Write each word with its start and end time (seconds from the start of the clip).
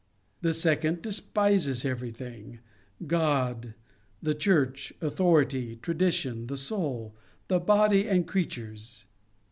The 0.41 0.55
second 0.55 1.03
despises 1.03 1.85
everything; 1.85 2.57
God, 3.05 3.75
the 4.19 4.33
Church, 4.33 4.91
authority, 4.99 5.75
tradition, 5.75 6.47
the 6.47 6.57
soul, 6.57 7.15
the 7.49 7.59
body, 7.59 8.09
and 8.09 8.27
creatures. 8.27 9.05